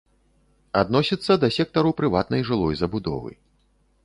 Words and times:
Адносіцца 0.81 1.33
да 1.43 1.49
сектару 1.57 1.93
прыватнай 2.01 2.41
жылой 2.49 2.79
забудовы. 2.83 3.31